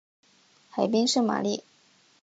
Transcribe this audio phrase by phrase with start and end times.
[0.71, 1.63] 海滨圣玛丽。